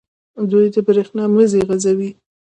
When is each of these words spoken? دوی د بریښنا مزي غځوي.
دوی 0.51 0.65
د 0.73 0.77
بریښنا 0.87 1.23
مزي 1.35 1.61
غځوي. 1.67 2.09